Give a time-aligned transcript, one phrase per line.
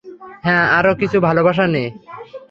[0.43, 1.83] হ্যাঁঁ, আরও কিছু ভালবাসা নে।